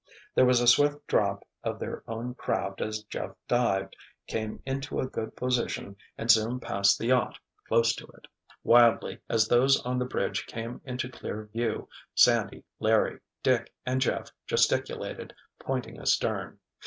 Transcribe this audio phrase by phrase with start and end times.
[0.33, 5.05] There was a swift drop of their own craft as Jeff dived, came into a
[5.05, 8.25] good position and zoomed past the yacht, close to it.
[8.63, 14.31] Wildly, as those on the bridge came into clear view, Sandy, Larry, Dick and Jeff
[14.47, 16.57] gesticulated, pointing astern.